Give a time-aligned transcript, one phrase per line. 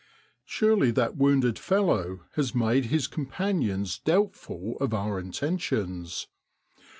[0.45, 6.25] Surely that wounded fellow has made his companions doubtful of our inten tions.